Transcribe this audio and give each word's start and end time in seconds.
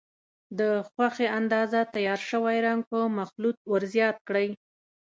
د 0.59 0.61
خوښې 0.89 1.27
اندازه 1.39 1.79
تیار 1.93 2.21
شوی 2.29 2.57
رنګ 2.67 2.81
په 2.91 2.99
مخلوط 3.19 3.57
ور 3.71 3.83
زیات 3.93 4.17
کړئ. 4.27 4.49